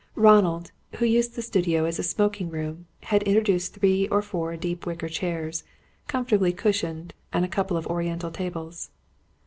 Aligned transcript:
Ronald, 0.15 0.71
who 0.95 1.05
used 1.05 1.35
the 1.35 1.43
studio 1.43 1.85
as 1.85 1.99
a 1.99 2.01
smoking 2.01 2.49
room, 2.49 2.87
had 3.03 3.21
introduced 3.21 3.75
three 3.75 4.07
or 4.07 4.23
four 4.23 4.57
deep 4.57 4.87
wicker 4.87 5.07
chairs, 5.07 5.63
comfortably 6.07 6.51
cushioned, 6.53 7.13
and 7.31 7.45
a 7.45 7.47
couple 7.47 7.77
of 7.77 7.85
oriental 7.85 8.31
tables. 8.31 8.89